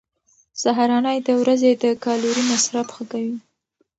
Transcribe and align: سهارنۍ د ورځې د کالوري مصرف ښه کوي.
سهارنۍ 0.61 1.17
د 1.27 1.29
ورځې 1.41 1.71
د 1.83 1.85
کالوري 2.03 2.43
مصرف 2.51 2.87
ښه 2.95 3.03
کوي. 3.11 3.35